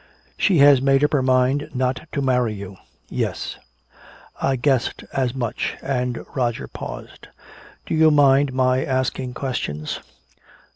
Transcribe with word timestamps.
"She 0.35 0.57
has 0.57 0.81
made 0.81 1.03
up 1.03 1.13
her 1.13 1.21
mind 1.21 1.69
not 1.75 2.07
to 2.13 2.23
marry 2.23 2.55
you." 2.55 2.77
"Yes." 3.07 3.57
"I 4.41 4.55
guessed 4.55 5.03
as 5.13 5.35
much." 5.35 5.75
And 5.79 6.25
Roger 6.33 6.67
paused. 6.67 7.27
"Do 7.85 7.93
you 7.93 8.09
mind 8.09 8.51
my 8.51 8.83
asking 8.83 9.35
questions? 9.35 9.99